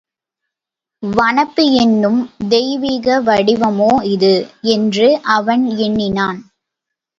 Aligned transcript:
வனப்பு 1.03 1.65
என்னும் 1.81 2.17
தெய்வீக 2.49 3.19
வடிவமோ 3.21 3.91
இது! 4.07 4.33
என்று 4.71 5.07
அவன் 5.31 5.65
எண்ணினான். 5.79 6.41